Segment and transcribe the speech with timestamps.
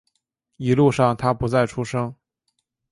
[0.57, 2.15] 一路上他不再出声